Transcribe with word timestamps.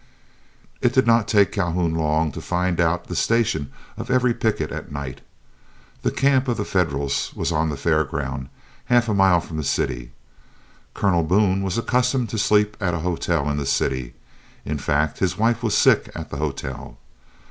It 0.81 0.93
did 0.93 1.05
not 1.05 1.27
take 1.27 1.51
Calhoun 1.51 1.93
long 1.93 2.31
to 2.31 2.41
find 2.41 2.81
out 2.81 3.05
the 3.05 3.15
station 3.15 3.71
of 3.97 4.09
every 4.09 4.33
picket 4.33 4.71
at 4.71 4.91
night. 4.91 5.21
The 6.01 6.09
camp 6.09 6.47
of 6.47 6.57
the 6.57 6.65
Federals 6.65 7.31
was 7.35 7.51
on 7.51 7.69
the 7.69 7.77
fair 7.77 8.03
ground, 8.03 8.49
half 8.85 9.07
a 9.07 9.13
mile 9.13 9.39
from 9.41 9.57
the 9.57 9.63
city. 9.63 10.11
Colonel 10.95 11.21
Boone 11.23 11.61
was 11.61 11.77
accustomed 11.77 12.29
to 12.29 12.39
sleep 12.39 12.75
at 12.81 12.95
a 12.95 12.99
hotel 13.05 13.47
in 13.47 13.57
the 13.57 13.65
city; 13.67 14.15
in 14.65 14.79
fact, 14.79 15.19
his 15.19 15.37
wife 15.37 15.61
was 15.61 15.77
sick 15.77 16.09
at 16.15 16.31
the 16.31 16.37
hotel. 16.37 16.97